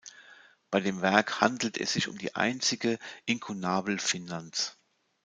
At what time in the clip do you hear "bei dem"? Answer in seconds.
0.71-1.01